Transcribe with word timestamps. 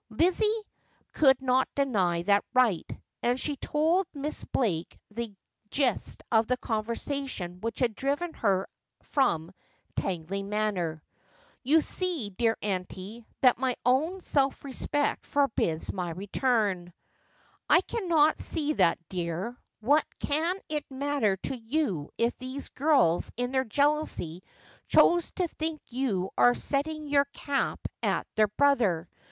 Lizzie 0.09 0.63
could 1.13 1.43
not 1.43 1.69
deny 1.75 2.23
that 2.23 2.43
right, 2.55 2.89
and 3.21 3.39
she 3.39 3.55
told 3.57 4.07
Miss 4.15 4.43
Blake 4.45 4.97
the 5.11 5.35
gist 5.69 6.23
of 6.31 6.47
th 6.47 6.57
e 6.57 6.59
conversation 6.59 7.61
which 7.61 7.77
had 7.77 7.93
driven 7.93 8.33
her 8.33 8.67
from 9.03 9.51
Tangley 9.95 10.41
Manor.' 10.41 11.03
You 11.63 11.81
see, 11.81 12.31
dear 12.31 12.57
auntie, 12.63 13.27
that 13.41 13.59
my 13.59 13.75
own 13.85 14.21
self 14.21 14.65
respect 14.65 15.27
forbids 15.27 15.93
my 15.93 16.09
return.' 16.09 16.91
332 17.69 17.69
Just 17.69 17.69
as 17.69 17.69
I 17.69 17.75
Am.' 17.75 17.77
I 17.77 17.81
cannot 17.81 18.39
see 18.39 18.73
that, 18.73 18.99
dear. 19.09 19.59
"What 19.81 20.05
can 20.19 20.59
it 20.67 20.85
matter 20.89 21.37
to 21.43 21.55
you 21.55 22.09
if 22.17 22.35
these 22.39 22.69
girls 22.69 23.31
in 23.37 23.51
their 23.51 23.65
jealousy 23.65 24.41
chose 24.87 25.31
to 25.33 25.47
think 25.47 25.79
you 25.89 26.31
are 26.39 26.55
setting 26.55 27.05
your 27.07 27.25
cap 27.35 27.79
at 28.01 28.25
their 28.35 28.47
brother 28.47 29.07